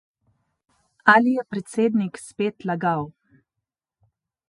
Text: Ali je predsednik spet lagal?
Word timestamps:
Ali 1.13 1.35
je 1.35 1.45
predsednik 1.51 2.19
spet 2.25 2.69
lagal? 2.71 3.09